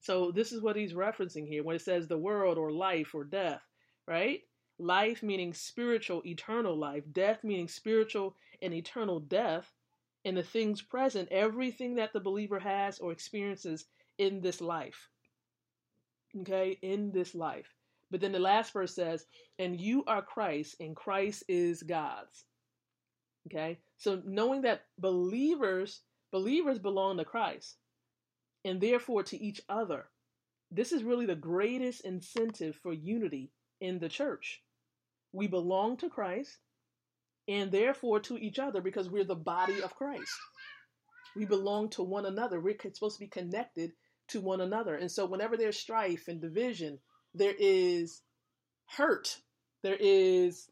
So, 0.00 0.30
this 0.30 0.52
is 0.52 0.62
what 0.62 0.76
he's 0.76 0.94
referencing 0.94 1.46
here 1.46 1.64
when 1.64 1.76
it 1.76 1.82
says 1.82 2.08
the 2.08 2.16
world 2.16 2.56
or 2.56 2.72
life 2.72 3.14
or 3.14 3.24
death, 3.24 3.60
right? 4.06 4.40
Life 4.78 5.22
meaning 5.22 5.52
spiritual, 5.52 6.22
eternal 6.24 6.76
life, 6.76 7.04
death 7.12 7.42
meaning 7.42 7.68
spiritual 7.68 8.36
and 8.62 8.72
eternal 8.72 9.20
death, 9.20 9.72
and 10.24 10.36
the 10.36 10.42
things 10.42 10.82
present, 10.82 11.28
everything 11.30 11.94
that 11.96 12.12
the 12.12 12.20
believer 12.20 12.58
has 12.58 12.98
or 12.98 13.12
experiences 13.12 13.86
in 14.18 14.40
this 14.40 14.60
life. 14.60 15.08
Okay, 16.40 16.78
in 16.82 17.10
this 17.12 17.34
life. 17.34 17.74
But 18.10 18.20
then 18.20 18.32
the 18.32 18.38
last 18.38 18.72
verse 18.72 18.94
says, 18.94 19.26
and 19.58 19.80
you 19.80 20.04
are 20.06 20.22
Christ, 20.22 20.76
and 20.80 20.96
Christ 20.96 21.44
is 21.48 21.82
God's. 21.82 22.44
Okay, 23.46 23.78
so 23.96 24.22
knowing 24.24 24.62
that 24.62 24.82
believers, 24.98 26.00
believers 26.30 26.78
belong 26.78 27.16
to 27.18 27.24
Christ, 27.24 27.76
and 28.64 28.80
therefore 28.80 29.22
to 29.24 29.42
each 29.42 29.62
other. 29.68 30.06
This 30.70 30.92
is 30.92 31.02
really 31.02 31.24
the 31.24 31.34
greatest 31.34 32.04
incentive 32.04 32.76
for 32.76 32.92
unity 32.92 33.50
in 33.80 33.98
the 33.98 34.08
church. 34.08 34.62
We 35.32 35.46
belong 35.46 35.96
to 35.98 36.08
Christ 36.08 36.58
and 37.48 37.72
therefore 37.72 38.20
to 38.20 38.36
each 38.36 38.58
other 38.58 38.80
because 38.80 39.08
we're 39.08 39.24
the 39.24 39.34
body 39.34 39.82
of 39.82 39.94
Christ. 39.94 40.32
We 41.34 41.44
belong 41.44 41.90
to 41.90 42.02
one 42.02 42.26
another. 42.26 42.60
We're 42.60 42.76
supposed 42.94 43.16
to 43.16 43.24
be 43.24 43.28
connected 43.28 43.92
to 44.28 44.40
one 44.40 44.60
another. 44.60 44.94
And 44.94 45.10
so, 45.10 45.26
whenever 45.26 45.56
there's 45.56 45.78
strife 45.78 46.28
and 46.28 46.40
division, 46.40 46.98
there 47.34 47.54
is 47.58 48.22
hurt, 48.86 49.38
there 49.82 49.96
is, 49.98 50.68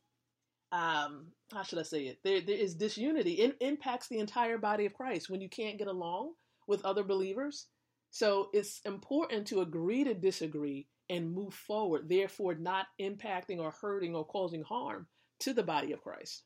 um, 0.72 1.28
how 1.52 1.62
should 1.62 1.78
I 1.78 1.82
say 1.82 2.02
it? 2.04 2.18
There, 2.22 2.40
there 2.40 2.56
is 2.56 2.74
disunity. 2.74 3.34
It 3.34 3.56
impacts 3.60 4.08
the 4.08 4.18
entire 4.18 4.58
body 4.58 4.86
of 4.86 4.94
Christ 4.94 5.30
when 5.30 5.40
you 5.40 5.48
can't 5.48 5.78
get 5.78 5.88
along 5.88 6.32
with 6.66 6.84
other 6.84 7.04
believers. 7.04 7.66
So, 8.10 8.48
it's 8.52 8.80
important 8.84 9.46
to 9.48 9.60
agree 9.60 10.04
to 10.04 10.14
disagree 10.14 10.88
and 11.08 11.32
move 11.32 11.54
forward, 11.54 12.08
therefore 12.08 12.54
not 12.54 12.86
impacting 13.00 13.58
or 13.58 13.70
hurting 13.70 14.14
or 14.14 14.24
causing 14.24 14.62
harm 14.62 15.06
to 15.40 15.52
the 15.52 15.62
body 15.62 15.92
of 15.92 16.02
Christ. 16.02 16.42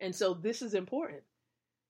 And 0.00 0.14
so 0.14 0.34
this 0.34 0.62
is 0.62 0.74
important. 0.74 1.22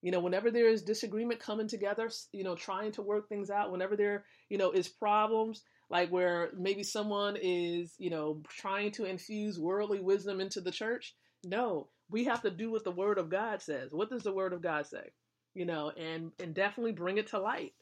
You 0.03 0.11
know, 0.11 0.21
whenever 0.21 0.51
there 0.51 0.69
is 0.69 0.83
disagreement 0.83 1.41
coming 1.41 1.69
together, 1.69 2.11
you 2.33 2.43
know, 2.43 2.55
trying 2.55 2.93
to 2.93 3.03
work 3.03 3.29
things 3.29 3.51
out, 3.51 3.71
whenever 3.71 3.97
there, 3.97 4.25
you 4.49 4.57
know, 4.57 4.71
is 4.71 4.89
problems, 4.89 5.63
like 5.91 6.11
where 6.11 6.51
maybe 6.57 6.83
someone 6.83 7.37
is, 7.41 7.95
you 7.99 8.09
know, 8.09 8.41
trying 8.49 8.93
to 8.93 9.05
infuse 9.05 9.59
worldly 9.59 10.01
wisdom 10.01 10.41
into 10.41 10.61
the 10.61 10.71
church, 10.71 11.15
no, 11.45 11.89
we 12.09 12.25
have 12.25 12.43
to 12.43 12.51
do 12.51 12.71
what 12.71 12.85
the 12.85 12.91
word 12.91 13.19
of 13.19 13.31
God 13.31 13.61
says. 13.61 13.93
What 13.93 14.11
does 14.11 14.23
the 14.23 14.33
word 14.33 14.53
of 14.53 14.63
God 14.63 14.87
say? 14.87 15.11
You 15.55 15.67
know, 15.67 15.91
and 15.91 16.33
and 16.39 16.55
definitely 16.55 16.93
bring 16.93 17.19
it 17.19 17.29
to 17.29 17.39
light. 17.39 17.73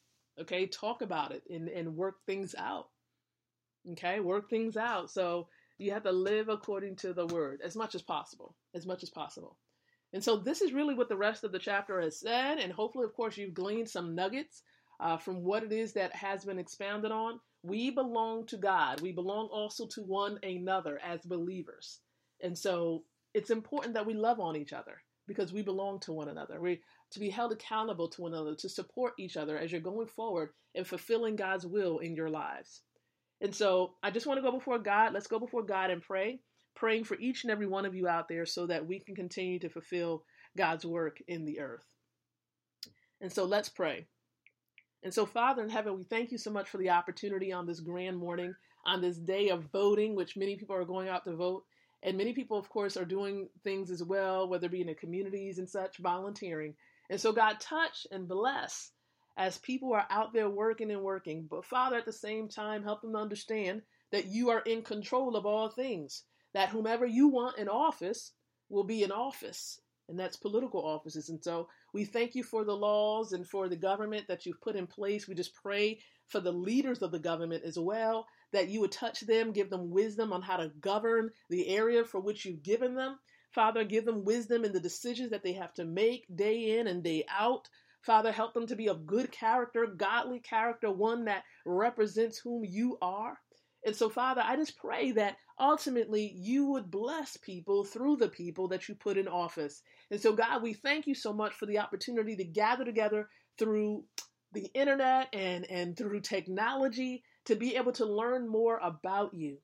Okay, 0.41 0.67
talk 0.67 1.03
about 1.03 1.33
it 1.33 1.43
and, 1.51 1.69
and 1.69 1.97
work 1.97 2.17
things 2.27 2.55
out. 2.57 2.89
Okay, 3.93 4.21
work 4.21 4.51
things 4.51 4.77
out. 4.77 5.11
So 5.11 5.49
you 5.79 5.93
have 5.93 6.03
to 6.03 6.13
live 6.13 6.49
according 6.49 6.97
to 6.97 7.13
the 7.13 7.27
word 7.27 7.61
as 7.65 7.77
much 7.77 7.95
as 7.95 8.03
possible, 8.03 8.55
as 8.75 8.87
much 8.87 9.03
as 9.03 9.11
possible. 9.11 9.57
And 10.13 10.23
so 10.23 10.37
this 10.37 10.63
is 10.63 10.73
really 10.73 10.95
what 10.95 11.09
the 11.09 11.17
rest 11.17 11.45
of 11.45 11.53
the 11.53 11.59
chapter 11.59 12.01
has 12.01 12.19
said. 12.19 12.59
And 12.59 12.73
hopefully, 12.73 13.05
of 13.05 13.15
course, 13.15 13.37
you've 13.37 13.55
gleaned 13.55 13.89
some 13.89 14.15
nuggets 14.15 14.63
uh, 15.01 15.17
from 15.17 15.43
what 15.43 15.63
it 15.63 15.73
is 15.73 15.93
that 15.93 16.15
has 16.15 16.45
been 16.45 16.59
expounded 16.59 17.13
on. 17.13 17.41
We 17.63 17.91
belong 17.91 18.47
to 18.47 18.57
God. 18.57 19.01
We 19.01 19.13
belong 19.13 19.49
also 19.53 19.87
to 19.87 20.03
one 20.03 20.39
another 20.43 20.99
as 21.05 21.21
believers. 21.23 22.01
And 22.43 22.57
so 22.57 23.05
it's 23.35 23.51
important 23.51 23.95
that 23.95 24.07
we 24.07 24.15
love 24.15 24.41
on 24.41 24.57
each 24.57 24.73
other 24.73 25.03
because 25.27 25.53
we 25.53 25.63
belong 25.63 26.01
to 26.01 26.13
one 26.13 26.29
another. 26.29 26.61
We 26.61 26.81
to 27.11 27.21
be 27.21 27.31
held 27.31 27.53
accountable 27.53 28.09
to 28.09 28.23
one 28.23 28.35
another, 28.35 28.55
to 28.55 28.69
support 28.69 29.15
each 29.19 29.37
other 29.37 29.57
as 29.57 29.73
you're 29.73 29.81
going 29.81 30.09
forward 30.09 30.51
and 30.75 30.87
fulfilling 30.87 31.37
God's 31.37 31.67
will 31.67 31.99
in 31.99 32.15
your 32.15 32.29
lives. 32.29 32.83
And 33.41 33.55
so 33.55 33.95
I 34.03 34.11
just 34.11 34.27
want 34.27 34.39
to 34.39 34.43
go 34.43 34.53
before 34.53 34.79
God. 34.79 35.13
Let's 35.13 35.27
go 35.27 35.39
before 35.39 35.63
God 35.63 35.91
and 35.91 36.03
pray, 36.03 36.41
praying 36.75 37.05
for 37.05 37.17
each 37.19 37.45
and 37.45 37.51
every 37.51 37.67
one 37.67 37.87
of 37.87 37.95
you 37.95 38.09
out 38.09 38.29
there 38.29 38.47
so 38.47 38.67
that 38.67 38.87
we 38.87 38.99
can 38.99 39.15
continue 39.15 39.59
to 39.61 39.69
fulfill 39.69 40.25
God's 40.57 40.85
work 40.85 41.19
in 41.29 41.45
the 41.45 41.61
earth. 41.61 41.85
And 43.21 43.33
so 43.33 43.45
let's 43.45 43.69
pray. 43.69 44.07
And 45.03 45.15
so, 45.15 45.27
Father 45.27 45.63
in 45.63 45.71
heaven, 45.71 45.97
we 45.97 46.05
thank 46.05 46.33
you 46.33 46.39
so 46.39 46.51
much 46.51 46.69
for 46.69 46.79
the 46.79 46.91
opportunity 46.91 47.53
on 47.53 47.67
this 47.67 47.81
grand 47.81 48.17
morning, 48.17 48.55
on 48.85 49.01
this 49.01 49.17
day 49.17 49.51
of 49.51 49.71
voting, 49.71 50.17
which 50.17 50.37
many 50.37 50.57
people 50.57 50.75
are 50.75 50.85
going 50.85 51.09
out 51.09 51.25
to 51.25 51.37
vote. 51.37 51.65
And 52.03 52.17
many 52.17 52.33
people, 52.33 52.59
of 52.59 52.69
course, 52.69 52.97
are 52.97 53.05
doing 53.05 53.49
things 53.63 53.91
as 53.91 54.03
well, 54.03 54.49
whether 54.49 54.67
it 54.67 54.73
be 54.73 54.81
in 54.81 54.87
the 54.89 54.95
communities 54.95 55.59
and 55.59 55.69
such, 55.69 55.99
volunteering. 55.99 56.75
And 57.11 57.21
so, 57.21 57.33
God, 57.33 57.61
touch 57.61 58.07
and 58.11 58.29
bless 58.29 58.91
as 59.39 59.57
people 59.59 59.95
are 59.95 60.07
out 60.11 60.33
there 60.33 60.51
working 60.51 60.91
and 60.91 61.01
working. 61.01 61.47
But, 61.49 61.65
Father, 61.65 61.97
at 61.97 62.05
the 62.05 62.13
same 62.13 62.49
time, 62.49 62.83
help 62.83 63.01
them 63.01 63.15
understand 63.17 63.83
that 64.11 64.27
you 64.27 64.51
are 64.51 64.61
in 64.61 64.83
control 64.83 65.37
of 65.37 65.47
all 65.47 65.69
things, 65.69 66.25
that 66.55 66.71
whomever 66.71 67.07
you 67.07 67.29
want 67.29 67.57
in 67.57 67.69
office 67.69 68.33
will 68.69 68.85
be 68.85 69.05
in 69.05 69.13
office, 69.13 69.81
and 70.09 70.19
that's 70.19 70.37
political 70.37 70.85
offices. 70.85 71.29
And 71.29 71.43
so, 71.43 71.69
we 71.95 72.05
thank 72.05 72.35
you 72.35 72.43
for 72.43 72.65
the 72.65 72.77
laws 72.77 73.33
and 73.33 73.47
for 73.47 73.69
the 73.69 73.77
government 73.77 74.27
that 74.29 74.45
you've 74.45 74.61
put 74.61 74.77
in 74.77 74.89
place. 74.89 75.29
We 75.29 75.35
just 75.35 75.55
pray 75.55 76.01
for 76.27 76.41
the 76.41 76.53
leaders 76.53 77.01
of 77.01 77.13
the 77.13 77.19
government 77.19 77.63
as 77.65 77.79
well 77.79 78.27
that 78.53 78.69
you 78.69 78.81
would 78.81 78.93
touch 78.93 79.21
them, 79.21 79.53
give 79.53 79.71
them 79.71 79.91
wisdom 79.91 80.33
on 80.33 80.43
how 80.43 80.57
to 80.57 80.73
govern 80.81 81.31
the 81.49 81.69
area 81.69 82.05
for 82.05 82.21
which 82.21 82.45
you've 82.45 82.63
given 82.63 82.95
them. 82.95 83.19
Father, 83.53 83.85
give 83.85 84.05
them 84.05 84.25
wisdom 84.25 84.65
in 84.65 84.73
the 84.73 84.81
decisions 84.81 85.31
that 85.31 85.43
they 85.43 85.53
have 85.53 85.73
to 85.75 85.85
make 85.85 86.25
day 86.35 86.79
in 86.79 86.87
and 86.87 87.03
day 87.03 87.25
out. 87.31 87.69
Father, 88.03 88.33
help 88.33 88.55
them 88.55 88.67
to 88.67 88.77
be 88.77 88.89
of 88.89 89.07
good 89.07 89.31
character, 89.33 89.87
godly 89.87 90.41
character, 90.41 90.91
one 90.91 91.25
that 91.27 91.45
represents 91.67 92.39
whom 92.39 92.65
you 92.65 92.97
are. 93.03 93.39
And 93.85 93.95
so, 93.95 94.09
Father, 94.09 94.43
I 94.45 94.57
just 94.57 94.79
pray 94.79 95.13
that 95.13 95.37
ultimately 95.59 96.33
you 96.35 96.67
would 96.67 96.91
bless 96.91 97.37
people 97.37 97.85
through 97.85 98.17
the 98.17 98.29
people 98.29 98.69
that 98.69 98.89
you 98.89 98.95
put 98.95 99.19
in 99.19 99.29
office. 99.29 99.83
And 100.11 100.21
so, 100.21 100.33
God, 100.33 100.63
we 100.63 100.75
thank 100.75 101.07
you 101.07 101.15
so 101.15 101.33
much 101.33 101.55
for 101.55 101.67
the 101.67 101.79
opportunity 101.79 102.37
to 102.37 102.45
gather 102.45 102.85
together 102.85 103.29
through 103.59 104.05
the 104.53 104.67
internet 104.75 105.29
and, 105.33 105.69
and 105.71 105.97
through 105.97 106.21
technology 106.21 107.23
to 107.45 107.57
be 107.57 107.77
able 107.77 107.93
to 107.93 108.07
learn 108.07 108.49
more 108.49 108.79
about 108.83 109.35
you. 109.35 109.59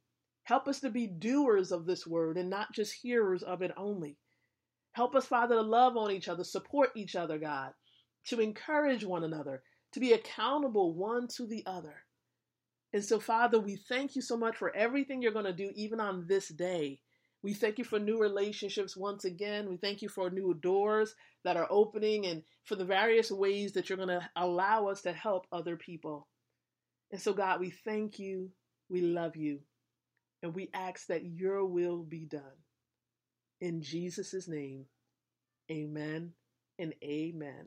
Help 0.45 0.69
us 0.69 0.81
to 0.81 0.91
be 0.91 1.07
doers 1.07 1.73
of 1.73 1.87
this 1.87 2.07
word 2.07 2.37
and 2.37 2.51
not 2.51 2.73
just 2.73 2.93
hearers 2.93 3.43
of 3.43 3.63
it 3.63 3.73
only. 3.77 4.17
Help 4.93 5.15
us, 5.15 5.27
Father, 5.27 5.57
to 5.57 5.63
love 5.63 5.97
on 5.97 6.11
each 6.11 6.29
other, 6.29 6.45
support 6.45 6.91
each 6.95 7.17
other, 7.17 7.39
God, 7.39 7.73
to 8.27 8.41
encourage 8.41 9.05
one 9.05 9.25
another, 9.25 9.63
to 9.93 10.01
be 10.01 10.13
accountable 10.13 10.95
one 10.95 11.29
to 11.37 11.47
the 11.47 11.63
other. 11.67 11.95
And 12.93 13.05
so, 13.05 13.19
Father, 13.19 13.59
we 13.59 13.77
thank 13.77 14.15
you 14.15 14.23
so 14.23 14.37
much 14.37 14.57
for 14.57 14.75
everything 14.75 15.21
you're 15.21 15.33
going 15.33 15.45
to 15.45 15.53
do, 15.53 15.73
even 15.75 16.01
on 16.01 16.27
this 16.29 16.49
day. 16.49 17.01
We 17.43 17.53
thank 17.53 17.77
you 17.79 17.85
for 17.85 17.99
new 17.99 18.19
relationships 18.19 18.97
once 18.97 19.25
again. 19.25 19.69
We 19.69 19.77
thank 19.77 20.01
you 20.01 20.09
for 20.09 20.31
new 20.31 20.55
doors 20.55 21.15
that 21.45 21.57
are 21.57 21.67
opening 21.71 22.27
and 22.27 22.43
for 22.65 22.77
the 22.77 22.85
various 22.85 23.31
ways 23.31 23.73
that 23.73 23.89
you're 23.89 23.99
going 23.99 24.09
to 24.09 24.31
allow 24.37 24.87
us 24.87 25.03
to 25.03 25.13
help 25.13 25.47
other 25.53 25.77
people. 25.77 26.29
And 27.13 27.21
so, 27.21 27.35
God, 27.35 27.61
we 27.61 27.71
thank 27.71 28.19
you, 28.19 28.51
we 28.89 29.03
love 29.03 29.37
you, 29.37 29.61
and 30.43 30.55
we 30.55 30.71
ask 30.73 31.09
that 31.09 31.25
your 31.25 31.67
will 31.67 32.03
be 32.03 32.25
done. 32.25 32.41
In 33.61 33.83
Jesus' 33.83 34.49
name, 34.49 34.87
amen 35.71 36.33
and 36.79 36.95
amen. 37.03 37.67